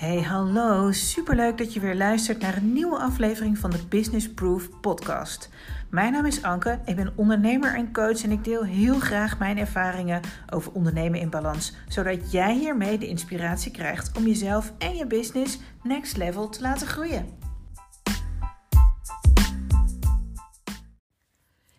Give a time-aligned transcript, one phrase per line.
[0.00, 0.92] Hey, hallo.
[0.92, 5.48] Superleuk dat je weer luistert naar een nieuwe aflevering van de Business Proof podcast.
[5.90, 9.58] Mijn naam is Anke, ik ben ondernemer en coach en ik deel heel graag mijn
[9.58, 10.20] ervaringen
[10.50, 15.58] over ondernemen in balans, zodat jij hiermee de inspiratie krijgt om jezelf en je business
[15.82, 17.26] next level te laten groeien.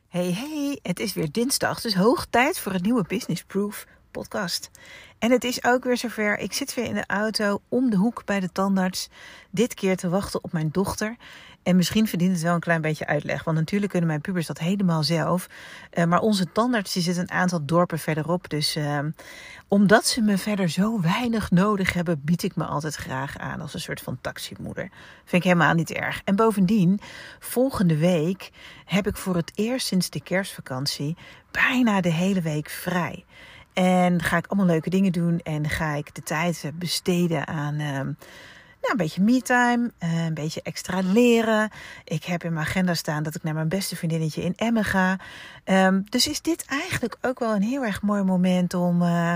[0.08, 4.70] Hey, hey, het is weer dinsdag, dus hoog tijd voor een nieuwe Business Proof podcast.
[5.20, 6.40] En het is ook weer zover.
[6.40, 9.10] Ik zit weer in de auto om de hoek bij de tandarts.
[9.52, 11.16] Dit keer te wachten op mijn dochter.
[11.64, 13.44] En misschien verdient het wel een klein beetje uitleg.
[13.44, 15.48] Want natuurlijk kunnen mijn pubers dat helemaal zelf.
[15.94, 18.50] Uh, maar onze tandarts die zit een aantal dorpen verderop.
[18.50, 19.00] Dus uh,
[19.68, 23.74] omdat ze me verder zo weinig nodig hebben, bied ik me altijd graag aan als
[23.74, 24.90] een soort van taximoeder.
[25.26, 26.22] Vind ik helemaal niet erg.
[26.26, 27.00] En bovendien,
[27.40, 28.52] volgende week
[28.86, 31.18] heb ik voor het eerst sinds de kerstvakantie
[31.52, 33.26] bijna de hele week vrij.
[33.74, 38.00] En ga ik allemaal leuke dingen doen en ga ik de tijd besteden aan uh,
[38.82, 41.70] nou, een beetje me-time, uh, een beetje extra leren.
[42.04, 45.20] Ik heb in mijn agenda staan dat ik naar mijn beste vriendinnetje in Emmen ga.
[45.66, 49.36] Um, dus is dit eigenlijk ook wel een heel erg mooi moment om uh,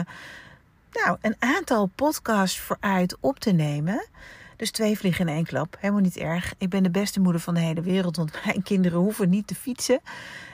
[0.92, 4.08] nou, een aantal podcasts vooruit op te nemen.
[4.56, 5.76] Dus twee vliegen in één klap.
[5.80, 6.54] Helemaal niet erg.
[6.58, 9.56] Ik ben de beste moeder van de hele wereld, want mijn kinderen hoeven niet te
[9.56, 10.00] fietsen.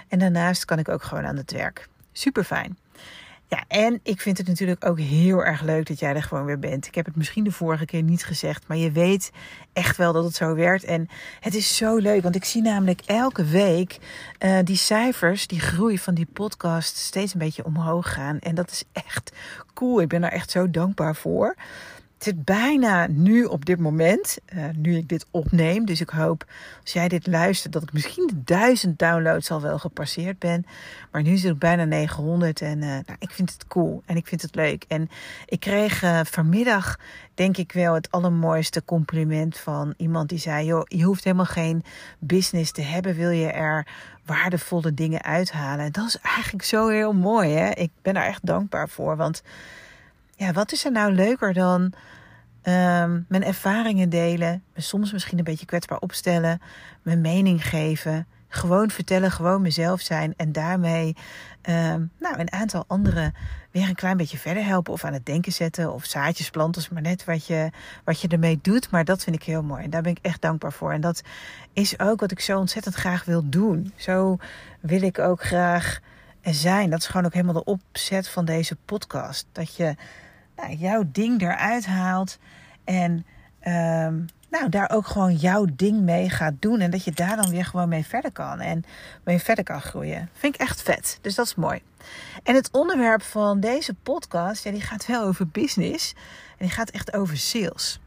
[0.08, 1.88] En daarnaast kan ik ook gewoon aan het werk.
[2.12, 2.78] Super fijn.
[3.52, 6.60] Ja, en ik vind het natuurlijk ook heel erg leuk dat jij er gewoon weer
[6.60, 6.88] bent.
[6.88, 9.32] Ik heb het misschien de vorige keer niet gezegd, maar je weet
[9.74, 10.84] echt wel dat het zo werkt.
[10.84, 11.08] En
[11.40, 13.98] het is zo leuk, want ik zie namelijk elke week
[14.40, 18.40] uh, die cijfers, die groei van die podcast steeds een beetje omhoog gaan.
[18.40, 19.32] En dat is echt
[19.74, 20.02] cool.
[20.02, 21.56] Ik ben daar echt zo dankbaar voor.
[22.22, 25.86] Het zit bijna nu op dit moment, uh, nu ik dit opneem.
[25.86, 26.46] Dus ik hoop
[26.82, 30.66] als jij dit luistert dat ik misschien de duizend downloads al wel gepasseerd ben.
[31.12, 34.28] Maar nu zit ik bijna 900 en uh, nou, ik vind het cool en ik
[34.28, 34.86] vind het leuk.
[34.88, 35.10] En
[35.46, 37.00] ik kreeg uh, vanmiddag
[37.34, 41.84] denk ik wel het allermooiste compliment van iemand die zei: joh, je hoeft helemaal geen
[42.20, 43.88] business te hebben, wil je er
[44.26, 45.86] waardevolle dingen uithalen.
[45.86, 47.50] En dat is eigenlijk zo heel mooi.
[47.54, 47.70] Hè?
[47.70, 49.44] Ik ben daar echt dankbaar voor, want
[50.42, 55.44] ja, wat is er nou leuker dan um, mijn ervaringen delen, me soms misschien een
[55.44, 56.62] beetje kwetsbaar opstellen,
[57.02, 61.16] mijn mening geven, gewoon vertellen, gewoon mezelf zijn en daarmee
[61.70, 63.34] um, nou, een aantal anderen
[63.72, 67.02] weer een klein beetje verder helpen of aan het denken zetten of zaadjes planten, maar
[67.02, 67.70] net wat je,
[68.04, 68.92] wat je ermee doet.
[68.92, 70.92] Maar dat vind ik heel mooi en daar ben ik echt dankbaar voor.
[70.92, 71.22] En dat
[71.74, 73.94] is ook wat ik zo ontzettend graag wil doen.
[73.96, 74.38] Zo
[74.80, 76.00] wil ik ook graag
[76.44, 76.90] zijn.
[76.90, 79.46] Dat is gewoon ook helemaal de opzet van deze podcast.
[79.52, 79.96] Dat je
[80.56, 82.38] nou, jouw ding eruit haalt.
[82.84, 83.26] En
[83.64, 86.80] um, nou, daar ook gewoon jouw ding mee gaat doen.
[86.80, 88.60] En dat je daar dan weer gewoon mee verder kan.
[88.60, 88.84] En
[89.24, 90.30] mee verder kan groeien.
[90.34, 91.20] Vind ik echt vet.
[91.22, 91.82] Dus dat is mooi.
[92.44, 96.14] En het onderwerp van deze podcast, ja, die gaat wel over business.
[96.58, 98.01] En die gaat echt over sales.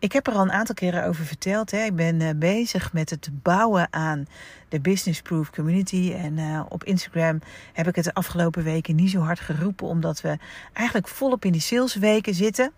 [0.00, 1.70] Ik heb er al een aantal keren over verteld.
[1.70, 1.84] Hè.
[1.84, 4.26] Ik ben uh, bezig met het bouwen aan
[4.68, 6.12] de Business Proof Community.
[6.16, 7.40] En uh, op Instagram
[7.72, 10.38] heb ik het de afgelopen weken niet zo hard geroepen, omdat we
[10.72, 12.72] eigenlijk volop in die salesweken zitten.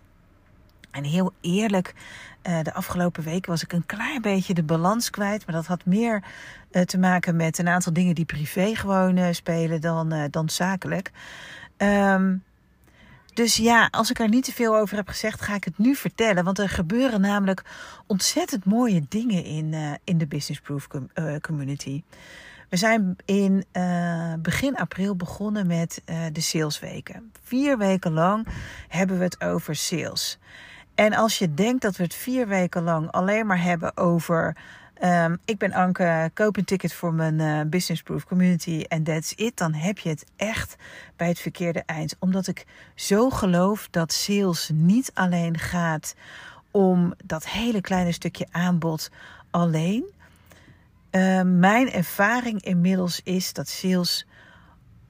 [0.91, 1.93] En heel eerlijk,
[2.43, 5.45] uh, de afgelopen weken was ik een klein beetje de balans kwijt.
[5.45, 6.23] Maar dat had meer
[6.85, 11.11] te maken met een aantal dingen die privé gewoon spelen dan, dan zakelijk.
[11.77, 12.43] Um,
[13.33, 15.95] dus ja, als ik er niet te veel over heb gezegd, ga ik het nu
[15.95, 16.43] vertellen.
[16.43, 17.63] Want er gebeuren namelijk
[18.07, 22.03] ontzettend mooie dingen in, uh, in de Business Proof uh, community.
[22.69, 26.01] We zijn in uh, begin april begonnen met
[26.31, 27.31] de salesweken.
[27.43, 28.47] Vier weken lang
[28.87, 30.39] hebben we het over sales.
[30.95, 34.57] En als je denkt dat we het vier weken lang alleen maar hebben over
[35.01, 39.33] Um, ik ben Anke, koop een ticket voor mijn uh, Business Proof Community en that's
[39.35, 39.57] it.
[39.57, 40.75] Dan heb je het echt
[41.15, 42.15] bij het verkeerde eind.
[42.19, 42.65] Omdat ik
[42.95, 46.15] zo geloof dat sales niet alleen gaat
[46.71, 49.11] om dat hele kleine stukje aanbod
[49.49, 50.03] alleen.
[51.11, 54.25] Uh, mijn ervaring inmiddels is dat sales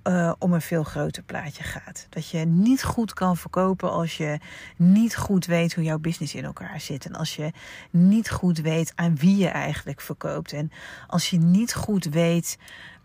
[0.07, 2.07] uh, om een veel groter plaatje gaat.
[2.09, 4.39] Dat je niet goed kan verkopen als je
[4.77, 7.05] niet goed weet hoe jouw business in elkaar zit.
[7.05, 7.51] En als je
[7.89, 10.53] niet goed weet aan wie je eigenlijk verkoopt.
[10.53, 10.71] En
[11.07, 12.57] als je niet goed weet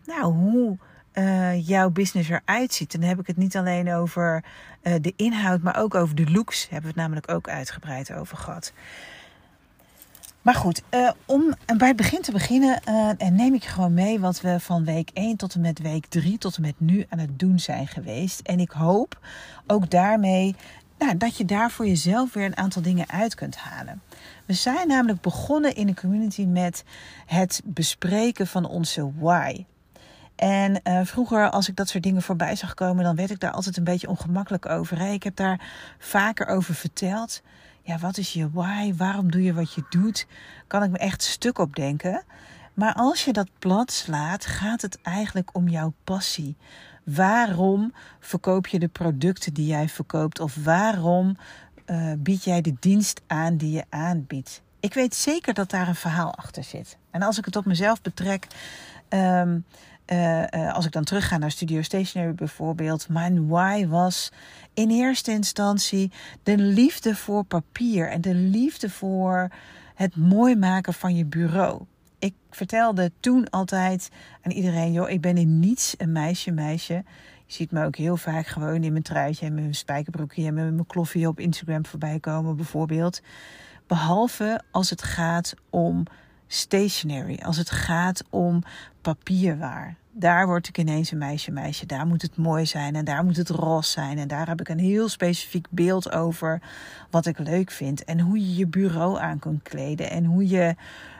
[0.04, 0.78] nou, hoe
[1.14, 2.92] uh, jouw business eruit ziet.
[2.92, 4.44] Dan heb ik het niet alleen over
[4.82, 6.62] uh, de inhoud, maar ook over de looks.
[6.62, 8.72] Hebben we het namelijk ook uitgebreid over gehad.
[10.48, 14.40] Maar goed, uh, om bij het begin te beginnen uh, neem ik gewoon mee wat
[14.40, 17.38] we van week 1 tot en met week 3 tot en met nu aan het
[17.38, 18.40] doen zijn geweest.
[18.40, 19.18] En ik hoop
[19.66, 20.54] ook daarmee
[20.98, 24.02] nou, dat je daar voor jezelf weer een aantal dingen uit kunt halen.
[24.44, 26.84] We zijn namelijk begonnen in de community met
[27.26, 29.64] het bespreken van onze why.
[30.36, 33.52] En uh, vroeger, als ik dat soort dingen voorbij zag komen, dan werd ik daar
[33.52, 35.00] altijd een beetje ongemakkelijk over.
[35.00, 35.60] Ik heb daar
[35.98, 37.42] vaker over verteld
[37.88, 38.94] ja, wat is je why?
[38.96, 40.26] Waarom doe je wat je doet?
[40.66, 42.22] Kan ik me echt stuk op denken.
[42.74, 46.56] Maar als je dat plat slaat, gaat het eigenlijk om jouw passie.
[47.04, 50.40] Waarom verkoop je de producten die jij verkoopt?
[50.40, 51.36] Of waarom
[51.86, 54.62] uh, bied jij de dienst aan die je aanbiedt?
[54.80, 56.96] Ik weet zeker dat daar een verhaal achter zit.
[57.10, 58.46] En als ik het op mezelf betrek,
[59.08, 59.64] um,
[60.12, 64.32] uh, uh, als ik dan terugga naar Studio Stationery bijvoorbeeld, mijn why was
[64.74, 66.12] in eerste instantie
[66.42, 69.48] de liefde voor papier en de liefde voor
[69.94, 71.82] het mooi maken van je bureau.
[72.18, 74.08] Ik vertelde toen altijd
[74.42, 77.04] aan iedereen: joh, ik ben in niets een meisje, meisje.
[77.46, 80.72] Je ziet me ook heel vaak gewoon in mijn truitje en mijn spijkerbroekje en met
[80.72, 83.20] mijn kloffie op Instagram voorbij komen, bijvoorbeeld.
[83.86, 86.04] Behalve als het gaat om
[86.48, 88.62] stationery, als het gaat om
[89.00, 89.96] papierwaar.
[90.10, 91.86] Daar word ik ineens een meisje, meisje.
[91.86, 94.18] Daar moet het mooi zijn en daar moet het roze zijn.
[94.18, 96.62] En daar heb ik een heel specifiek beeld over
[97.10, 98.04] wat ik leuk vind.
[98.04, 100.10] En hoe je je bureau aan kunt kleden.
[100.10, 100.74] En hoe je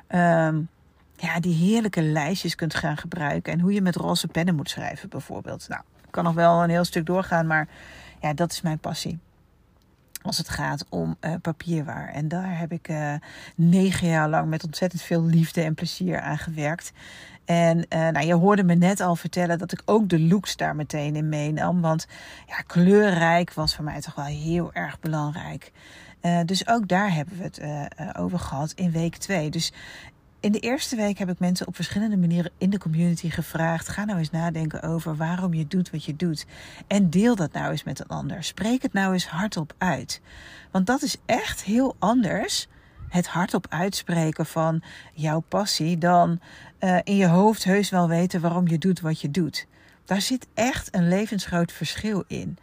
[0.08, 0.68] um,
[1.16, 3.52] ja, die heerlijke lijstjes kunt gaan gebruiken.
[3.52, 5.68] En hoe je met roze pennen moet schrijven, bijvoorbeeld.
[5.68, 7.68] Nou, ik kan nog wel een heel stuk doorgaan, maar
[8.20, 9.18] ja, dat is mijn passie
[10.22, 12.08] als het gaat om uh, papierwaar.
[12.08, 13.14] En daar heb ik uh,
[13.54, 16.92] negen jaar lang met ontzettend veel liefde en plezier aan gewerkt.
[17.44, 20.76] En uh, nou, je hoorde me net al vertellen dat ik ook de looks daar
[20.76, 21.80] meteen in meenam.
[21.80, 22.06] Want
[22.46, 25.72] ja, kleurrijk was voor mij toch wel heel erg belangrijk.
[26.44, 27.60] dus ook daar hebben we het
[28.16, 29.50] over gehad in week 2.
[29.50, 29.72] Dus
[30.40, 34.04] in de eerste week heb ik mensen op verschillende manieren in de community gevraagd: ga
[34.04, 36.46] nou eens nadenken over waarom je doet wat je doet.
[36.86, 38.44] En deel dat nou eens met een ander.
[38.44, 40.20] Spreek het nou eens hardop uit.
[40.70, 42.68] Want dat is echt heel anders.
[43.08, 44.82] Het hardop uitspreken van
[45.12, 46.40] jouw passie dan
[46.80, 49.66] uh, in je hoofd heus wel weten waarom je doet wat je doet.
[50.04, 52.58] Daar zit echt een levensgroot verschil in.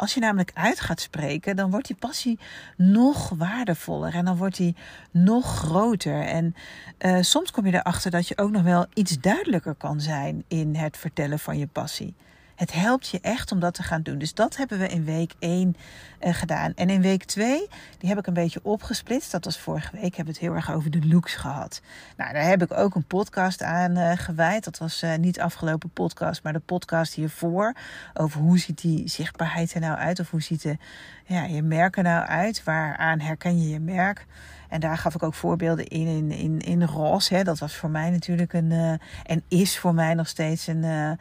[0.00, 2.38] Als je namelijk uit gaat spreken, dan wordt die passie
[2.76, 4.76] nog waardevoller en dan wordt die
[5.10, 6.22] nog groter.
[6.22, 6.54] En
[6.98, 10.74] uh, soms kom je erachter dat je ook nog wel iets duidelijker kan zijn in
[10.74, 12.14] het vertellen van je passie.
[12.60, 14.18] Het helpt je echt om dat te gaan doen.
[14.18, 15.76] Dus dat hebben we in week 1
[16.20, 16.72] uh, gedaan.
[16.74, 17.68] En in week 2,
[17.98, 19.30] die heb ik een beetje opgesplitst.
[19.30, 21.80] Dat was vorige week, hebben we het heel erg over de looks gehad.
[22.16, 24.64] Nou, daar heb ik ook een podcast aan uh, gewijd.
[24.64, 27.74] Dat was uh, niet afgelopen podcast, maar de podcast hiervoor.
[28.14, 30.20] Over hoe ziet die zichtbaarheid er nou uit?
[30.20, 30.76] Of hoe ziet de,
[31.24, 32.64] ja, je merk er nou uit?
[32.64, 34.26] Waaraan herken je je merk?
[34.68, 37.34] En daar gaf ik ook voorbeelden in, in, in, in roze.
[37.34, 37.42] Hè.
[37.42, 41.18] Dat was voor mij natuurlijk een, en is voor mij nog steeds een,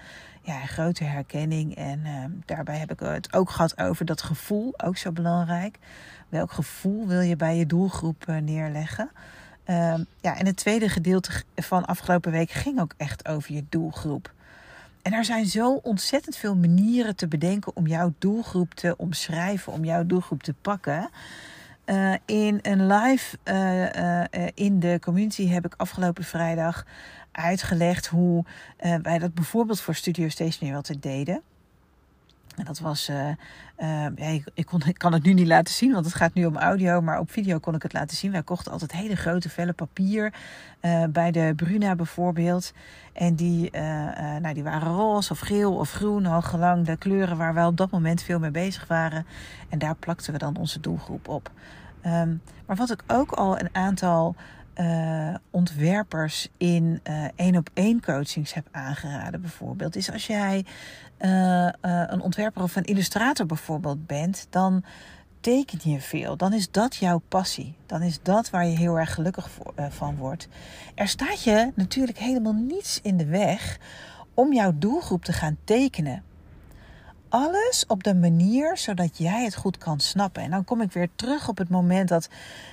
[0.49, 1.75] ja, grote herkenning.
[1.75, 5.77] En uh, daarbij heb ik het ook gehad over dat gevoel, ook zo belangrijk.
[6.29, 9.09] Welk gevoel wil je bij je doelgroep uh, neerleggen?
[9.65, 14.31] Uh, ja, en het tweede gedeelte van afgelopen week ging ook echt over je doelgroep.
[15.01, 19.85] En er zijn zo ontzettend veel manieren te bedenken om jouw doelgroep te omschrijven, om
[19.85, 21.09] jouw doelgroep te pakken.
[21.85, 26.85] Uh, in een live uh, in de community heb ik afgelopen vrijdag
[27.39, 28.45] uitgelegd hoe
[28.79, 31.41] uh, wij dat bijvoorbeeld voor Studio Stationery altijd deden.
[32.55, 33.29] En dat was, uh,
[34.17, 36.45] uh, ik, ik, kon, ik kan het nu niet laten zien, want het gaat nu
[36.45, 38.31] om audio, maar op video kon ik het laten zien.
[38.31, 40.33] Wij kochten altijd hele grote vellen papier,
[41.09, 42.73] bij de Bruna bijvoorbeeld.
[43.13, 43.71] En die,
[44.41, 47.77] nou, die waren roze of geel of groen, al gelang de kleuren waar wij op
[47.77, 49.25] dat moment veel mee bezig waren.
[49.69, 51.51] En daar plakten we dan onze doelgroep op.
[52.05, 54.35] Um, maar wat ik ook al een aantal
[54.79, 57.01] uh, ontwerpers in
[57.35, 60.65] één op één coachings heb aangeraden, bijvoorbeeld, is als jij
[61.19, 64.83] uh, uh, een ontwerper of een illustrator bijvoorbeeld bent, dan
[65.39, 66.37] teken je veel.
[66.37, 67.75] Dan is dat jouw passie.
[67.85, 69.49] Dan is dat waar je heel erg gelukkig
[69.89, 70.47] van wordt.
[70.95, 73.79] Er staat je natuurlijk helemaal niets in de weg
[74.33, 76.23] om jouw doelgroep te gaan tekenen
[77.29, 80.43] alles op de manier zodat jij het goed kan snappen.
[80.43, 82.29] En dan kom ik weer terug op het moment dat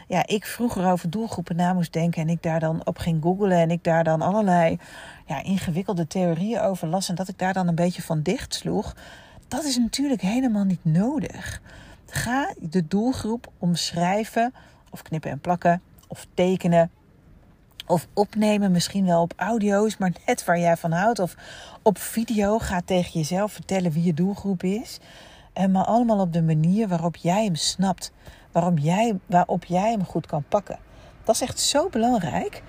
[0.08, 3.58] ja, ik vroeger over doelgroepen na moest denken en ik daar dan op ging googlen
[3.58, 4.78] en ik daar dan allerlei
[5.26, 8.94] ja, ingewikkelde theorieën over las en dat ik daar dan een beetje van dicht sloeg.
[9.48, 11.60] Dat is natuurlijk helemaal niet nodig.
[12.06, 14.54] Ga de doelgroep omschrijven
[14.90, 16.90] of knippen en plakken of tekenen
[17.86, 21.18] of opnemen, misschien wel op audio's, maar net waar jij van houdt.
[21.18, 21.36] Of
[21.82, 22.58] op video.
[22.58, 24.98] Ga tegen jezelf vertellen wie je doelgroep is.
[25.52, 28.12] En maar allemaal op de manier waarop jij hem snapt.
[28.52, 30.78] Waarom jij, waarop jij hem goed kan pakken.
[31.24, 32.62] Dat is echt zo belangrijk.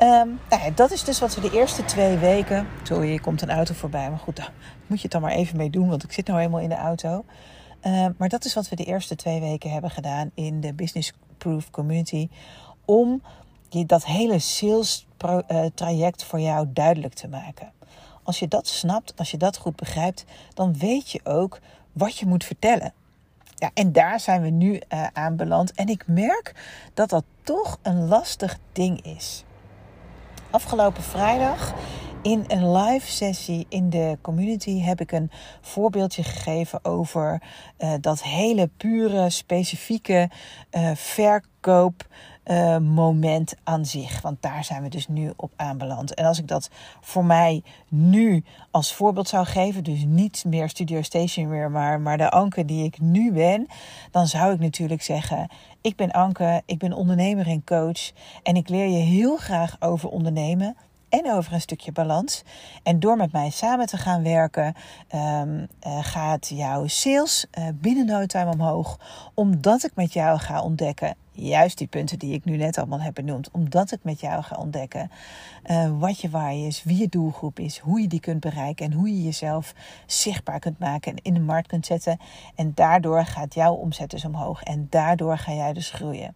[0.00, 2.66] Um, nou ja, dat is dus wat we de eerste twee weken.
[2.82, 4.10] Sorry, je komt een auto voorbij.
[4.10, 4.52] Maar goed, daar
[4.86, 5.88] moet je het dan maar even mee doen.
[5.88, 7.24] Want ik zit nou helemaal in de auto.
[7.82, 11.12] Uh, maar dat is wat we de eerste twee weken hebben gedaan in de Business
[11.38, 12.28] Proof Community.
[12.84, 13.22] Om
[13.72, 17.72] dat hele sales eh, traject voor jou duidelijk te maken.
[18.22, 20.24] Als je dat snapt, als je dat goed begrijpt,
[20.54, 21.60] dan weet je ook
[21.92, 22.92] wat je moet vertellen.
[23.54, 25.72] ja, en daar zijn we nu uh, aan beland.
[25.72, 26.54] En ik merk
[26.94, 29.44] dat dat toch een lastig ding is.
[30.50, 31.74] Afgelopen vrijdag
[32.22, 37.42] in een live sessie in de community heb ik een voorbeeldje gegeven over
[37.78, 40.30] uh, dat hele pure, specifieke
[40.94, 42.06] verkoop
[42.44, 44.20] uh, moment aan zich.
[44.20, 46.14] Want daar zijn we dus nu op aanbeland.
[46.14, 46.70] En als ik dat
[47.00, 52.18] voor mij nu als voorbeeld zou geven, dus niet meer Studio Station meer, maar, maar
[52.18, 53.66] de Anke die ik nu ben,
[54.10, 55.48] dan zou ik natuurlijk zeggen:
[55.80, 58.12] Ik ben Anke, ik ben ondernemer en coach.
[58.42, 60.76] En ik leer je heel graag over ondernemen
[61.12, 62.42] en over een stukje balans.
[62.82, 64.74] En door met mij samen te gaan werken,
[65.14, 68.98] um, uh, gaat jouw sales uh, binnen no time omhoog.
[69.34, 73.14] Omdat ik met jou ga ontdekken, juist die punten die ik nu net allemaal heb
[73.14, 75.10] benoemd, omdat ik met jou ga ontdekken
[75.66, 78.92] uh, wat je waar is, wie je doelgroep is, hoe je die kunt bereiken en
[78.92, 79.74] hoe je jezelf
[80.06, 82.18] zichtbaar kunt maken en in de markt kunt zetten.
[82.54, 86.34] En daardoor gaat jouw omzet dus omhoog en daardoor ga jij dus groeien.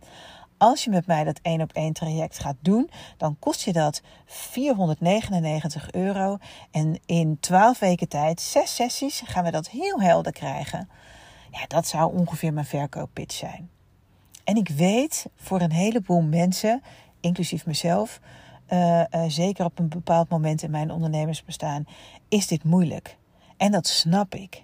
[0.59, 4.03] Als je met mij dat één op één traject gaat doen, dan kost je dat
[4.27, 6.39] 499 euro.
[6.71, 10.89] En in 12 weken tijd, zes sessies, gaan we dat heel helder krijgen.
[11.51, 13.71] Ja, dat zou ongeveer mijn verkooppitch zijn.
[14.47, 16.83] En ik weet voor een heleboel mensen,
[17.21, 18.21] inclusief mezelf,
[18.73, 21.87] uh, uh, zeker op een bepaald moment in mijn ondernemersbestaan,
[22.29, 23.17] is dit moeilijk.
[23.57, 24.63] En dat snap ik.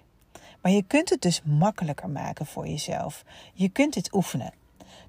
[0.61, 3.23] Maar je kunt het dus makkelijker maken voor jezelf.
[3.53, 4.53] Je kunt dit oefenen.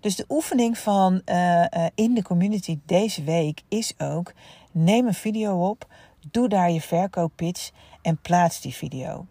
[0.01, 4.33] Dus de oefening van uh, in de community deze week is ook:
[4.73, 5.87] neem een video op,
[6.31, 7.71] doe daar je verkooppitch
[8.03, 9.27] en plaats die video.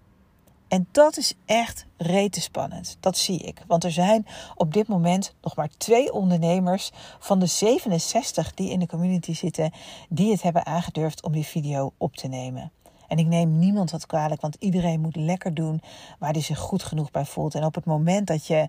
[0.73, 2.97] En dat is echt rete spannend.
[2.99, 3.63] Dat zie ik.
[3.67, 4.25] Want er zijn
[4.55, 9.71] op dit moment nog maar twee ondernemers van de 67 die in de community zitten,
[10.09, 12.71] die het hebben aangedurfd om die video op te nemen.
[13.07, 15.81] En ik neem niemand wat kwalijk, want iedereen moet lekker doen
[16.19, 17.55] waar hij zich goed genoeg bij voelt.
[17.55, 18.67] En op het moment dat je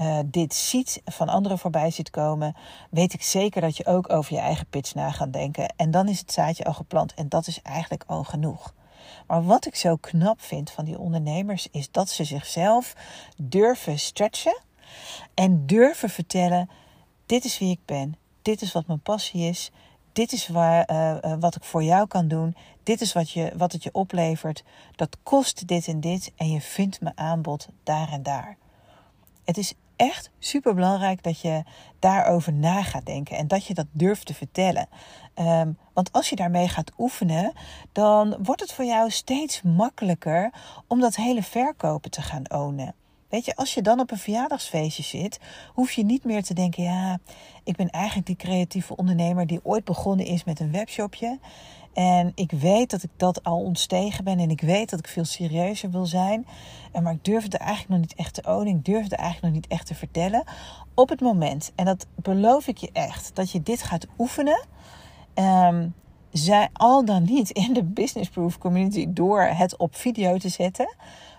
[0.00, 2.56] uh, dit ziet, van anderen voorbij ziet komen,
[2.90, 5.74] weet ik zeker dat je ook over je eigen pitch na gaat denken.
[5.76, 8.74] En dan is het zaadje al geplant en dat is eigenlijk al genoeg.
[9.26, 12.94] Maar wat ik zo knap vind van die ondernemers is dat ze zichzelf
[13.36, 14.60] durven stretchen
[15.34, 16.70] en durven vertellen:
[17.26, 19.70] dit is wie ik ben, dit is wat mijn passie is,
[20.16, 22.56] dit is waar, uh, wat ik voor jou kan doen.
[22.82, 24.64] Dit is wat, je, wat het je oplevert.
[24.94, 26.32] Dat kost dit en dit.
[26.36, 28.56] En je vindt mijn aanbod daar en daar.
[29.44, 31.62] Het is echt super belangrijk dat je
[31.98, 33.36] daarover na gaat denken.
[33.36, 34.88] En dat je dat durft te vertellen.
[35.34, 37.52] Um, want als je daarmee gaat oefenen,
[37.92, 40.50] dan wordt het voor jou steeds makkelijker
[40.86, 42.94] om dat hele verkopen te gaan ownen.
[43.28, 45.40] Weet je, als je dan op een verjaardagsfeestje zit,
[45.72, 47.18] hoef je niet meer te denken: ja,
[47.64, 51.38] ik ben eigenlijk die creatieve ondernemer die ooit begonnen is met een webshopje.
[51.92, 55.24] En ik weet dat ik dat al ontstegen ben en ik weet dat ik veel
[55.24, 56.46] serieuzer wil zijn.
[57.02, 58.76] Maar ik durf het eigenlijk nog niet echt te ownen.
[58.76, 60.44] Ik durf het eigenlijk nog niet echt te vertellen.
[60.94, 64.66] Op het moment, en dat beloof ik je echt, dat je dit gaat oefenen.
[65.34, 65.94] Um,
[66.32, 70.94] zij al dan niet in de Business Proof community door het op video te zetten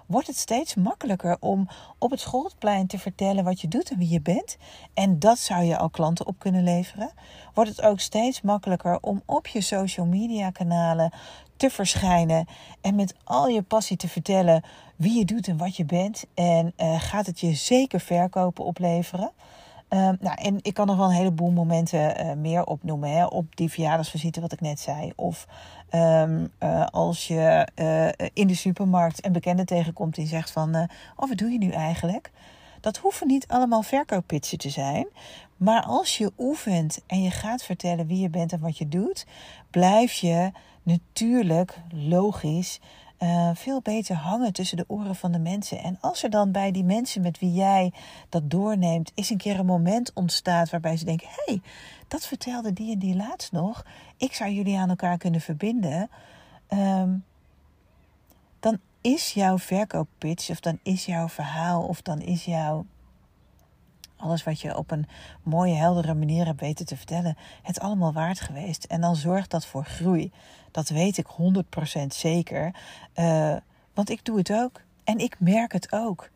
[0.07, 4.09] wordt het steeds makkelijker om op het schoolplein te vertellen wat je doet en wie
[4.09, 4.57] je bent.
[4.93, 7.11] En dat zou je al klanten op kunnen leveren.
[7.53, 11.13] Wordt het ook steeds makkelijker om op je social media kanalen
[11.57, 12.45] te verschijnen
[12.81, 14.63] en met al je passie te vertellen
[14.95, 16.25] wie je doet en wat je bent.
[16.33, 19.31] En uh, gaat het je zeker verkopen opleveren.
[19.89, 23.11] Uh, nou, en ik kan nog wel een heleboel momenten uh, meer opnoemen.
[23.11, 25.11] Hè, op die verjaardagsvisite, wat ik net zei.
[25.15, 25.47] Of
[25.91, 27.67] um, uh, als je
[28.33, 30.75] in de supermarkt een bekende tegenkomt die zegt van...
[31.15, 32.31] oh, wat doe je nu eigenlijk?
[32.81, 35.07] Dat hoeven niet allemaal verkooppitchen te zijn.
[35.57, 39.25] Maar als je oefent en je gaat vertellen wie je bent en wat je doet...
[39.69, 40.51] blijf je
[40.83, 42.79] natuurlijk logisch
[43.19, 45.83] uh, veel beter hangen tussen de oren van de mensen.
[45.83, 47.93] En als er dan bij die mensen met wie jij
[48.29, 51.61] dat doorneemt, is een keer een moment ontstaat waarbij ze denken: hé, hey,
[52.07, 53.85] dat vertelde die en die laatst nog.
[54.17, 56.09] Ik zou jullie aan elkaar kunnen verbinden.
[56.69, 57.23] Um,
[58.59, 62.85] dan is jouw verkooppitch, of dan is jouw verhaal, of dan is jouw
[64.17, 65.07] alles wat je op een
[65.43, 68.83] mooie, heldere manier hebt weten te vertellen, het allemaal waard geweest.
[68.83, 70.31] En dan zorgt dat voor groei.
[70.71, 72.73] Dat weet ik 100% zeker.
[73.15, 73.55] Uh,
[73.93, 74.81] want ik doe het ook.
[75.03, 76.29] En ik merk het ook.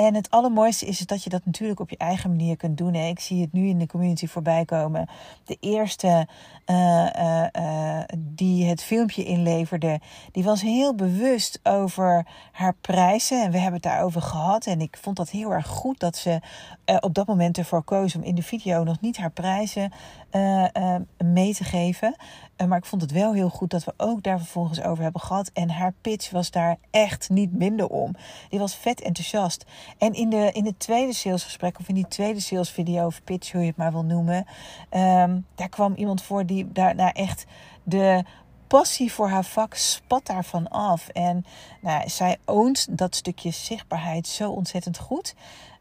[0.00, 2.94] En het allermooiste is dat je dat natuurlijk op je eigen manier kunt doen.
[2.94, 5.08] Ik zie het nu in de community voorbij komen.
[5.44, 6.28] De eerste
[6.66, 10.00] uh, uh, uh, die het filmpje inleverde,
[10.32, 13.42] die was heel bewust over haar prijzen.
[13.42, 14.66] En we hebben het daarover gehad.
[14.66, 16.40] En ik vond dat heel erg goed dat ze
[17.00, 19.92] op dat moment ervoor koos om in de video nog niet haar prijzen
[21.24, 22.14] mee te geven.
[22.60, 25.20] Eh, maar ik vond het wel heel goed dat we ook daar vervolgens over hebben
[25.20, 25.50] gehad.
[25.52, 28.14] En haar pitch was daar echt niet minder om.
[28.48, 29.64] Die was vet enthousiast.
[29.98, 33.60] En in, de, in het tweede salesgesprek, of in die tweede salesvideo of pitch, hoe
[33.60, 34.46] je het maar wil noemen.
[34.90, 37.46] Um, daar kwam iemand voor die daarna echt
[37.82, 38.24] de
[38.66, 41.08] passie voor haar vak spat daarvan af.
[41.08, 41.44] En
[41.80, 45.34] nou, zij oont dat stukje zichtbaarheid zo ontzettend goed.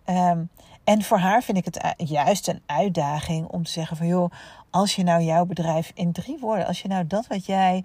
[0.06, 0.50] Um,
[0.90, 4.32] en voor haar vind ik het juist een uitdaging om te zeggen van joh,
[4.70, 7.84] als je nou jouw bedrijf in drie woorden, als je nou dat wat jij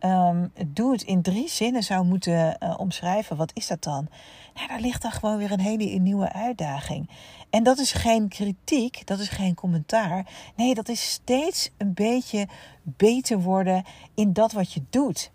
[0.00, 4.08] um, doet in drie zinnen zou moeten uh, omschrijven, wat is dat dan?
[4.54, 7.10] Nou, daar ligt dan gewoon weer een hele nieuwe uitdaging.
[7.50, 10.26] En dat is geen kritiek, dat is geen commentaar.
[10.56, 12.48] Nee, dat is steeds een beetje
[12.82, 13.84] beter worden
[14.14, 15.30] in dat wat je doet.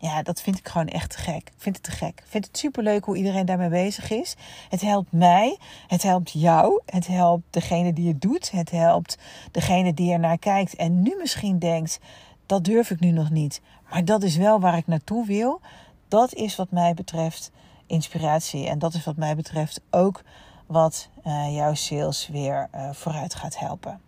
[0.00, 1.36] Ja, dat vind ik gewoon echt te gek.
[1.36, 2.20] Ik vind het te gek.
[2.20, 4.36] Ik vind het superleuk hoe iedereen daarmee bezig is.
[4.68, 5.58] Het helpt mij.
[5.86, 6.82] Het helpt jou.
[6.86, 8.50] Het helpt degene die het doet.
[8.50, 9.18] Het helpt
[9.50, 11.98] degene die er naar kijkt en nu misschien denkt:
[12.46, 13.60] dat durf ik nu nog niet.
[13.90, 15.60] Maar dat is wel waar ik naartoe wil.
[16.08, 17.50] Dat is wat mij betreft
[17.86, 18.68] inspiratie.
[18.68, 20.22] En dat is wat mij betreft ook
[20.66, 24.00] wat uh, jouw sales weer uh, vooruit gaat helpen.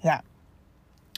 [0.00, 0.22] Ja,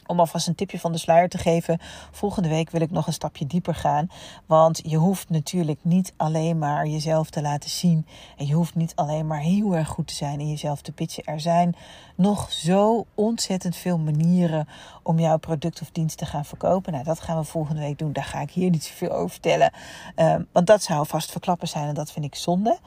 [0.07, 1.79] om alvast een tipje van de sluier te geven.
[2.11, 4.09] Volgende week wil ik nog een stapje dieper gaan.
[4.45, 8.07] Want je hoeft natuurlijk niet alleen maar jezelf te laten zien.
[8.37, 11.23] En je hoeft niet alleen maar heel erg goed te zijn in jezelf te pitchen.
[11.23, 11.75] Er zijn
[12.15, 14.67] nog zo ontzettend veel manieren
[15.03, 16.91] om jouw product of dienst te gaan verkopen.
[16.91, 18.13] Nou, dat gaan we volgende week doen.
[18.13, 19.71] Daar ga ik hier niet zoveel over vertellen.
[20.15, 22.77] Um, want dat zou vast verklappen zijn en dat vind ik zonde.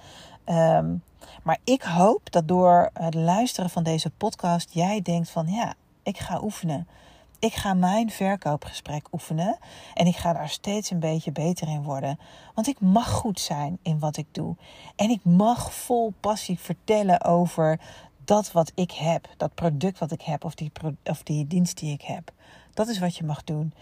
[0.46, 1.02] Um,
[1.42, 6.18] maar ik hoop dat door het luisteren van deze podcast jij denkt van ja, ik
[6.18, 6.88] ga oefenen.
[7.38, 9.58] Ik ga mijn verkoopgesprek oefenen
[9.94, 12.18] en ik ga daar steeds een beetje beter in worden.
[12.54, 14.56] Want ik mag goed zijn in wat ik doe.
[14.96, 17.80] En ik mag vol passie vertellen over
[18.24, 20.72] dat wat ik heb, dat product wat ik heb of die,
[21.04, 22.32] of die dienst die ik heb.
[22.74, 23.74] Dat is wat je mag doen.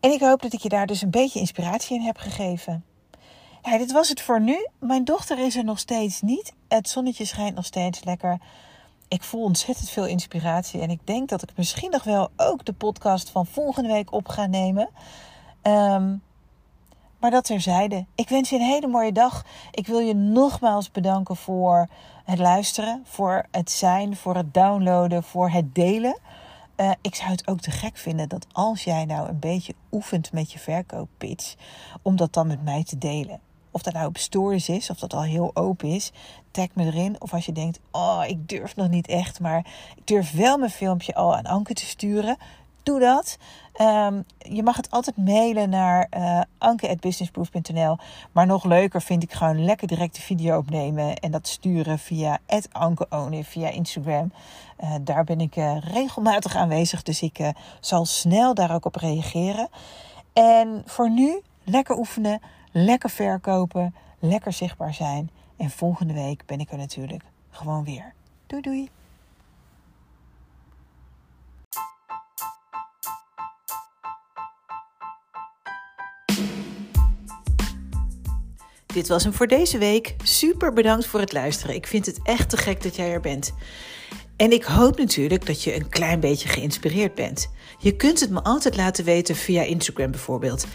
[0.00, 2.84] En ik hoop dat ik je daar dus een beetje inspiratie in heb gegeven.
[3.62, 4.68] Ja, dit was het voor nu.
[4.78, 6.52] Mijn dochter is er nog steeds niet.
[6.68, 8.38] Het zonnetje schijnt nog steeds lekker
[9.14, 10.80] ik voel ontzettend veel inspiratie.
[10.80, 14.28] En ik denk dat ik misschien nog wel ook de podcast van volgende week op
[14.28, 14.88] ga nemen.
[15.62, 16.22] Um,
[17.18, 18.04] maar dat terzijde.
[18.14, 19.44] Ik wens je een hele mooie dag.
[19.70, 21.88] Ik wil je nogmaals bedanken voor
[22.24, 26.18] het luisteren, voor het zijn, voor het downloaden, voor het delen.
[26.76, 30.32] Uh, ik zou het ook te gek vinden dat als jij nou een beetje oefent
[30.32, 31.54] met je verkooppitch,
[32.02, 33.40] om dat dan met mij te delen.
[33.74, 36.12] Of dat nou op stories is, of dat al heel open is.
[36.50, 37.16] Tag me erin.
[37.18, 39.40] Of als je denkt, oh, ik durf nog niet echt.
[39.40, 42.36] Maar ik durf wel mijn filmpje al aan Anke te sturen.
[42.82, 43.38] Doe dat.
[43.80, 47.96] Um, je mag het altijd mailen naar uh, anke.businessproof.nl.
[48.32, 51.16] Maar nog leuker vind ik gewoon lekker direct de video opnemen.
[51.16, 52.38] En dat sturen via
[52.72, 54.32] ankeone, via Instagram.
[54.80, 57.02] Uh, daar ben ik uh, regelmatig aanwezig.
[57.02, 59.68] Dus ik zal snel daar ook op reageren.
[60.32, 62.40] En voor nu, lekker oefenen
[62.76, 65.30] lekker verkopen, lekker zichtbaar zijn.
[65.56, 68.12] En volgende week ben ik er natuurlijk gewoon weer.
[68.46, 68.88] Doei doei!
[78.86, 80.14] Dit was hem voor deze week.
[80.22, 81.74] Super bedankt voor het luisteren.
[81.74, 83.52] Ik vind het echt te gek dat jij er bent.
[84.36, 87.50] En ik hoop natuurlijk dat je een klein beetje geïnspireerd bent.
[87.78, 90.66] Je kunt het me altijd laten weten via Instagram bijvoorbeeld.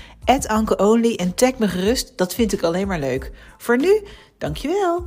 [0.48, 3.32] Ankeonly en tag me gerust, dat vind ik alleen maar leuk.
[3.58, 4.02] Voor nu,
[4.38, 5.06] dankjewel!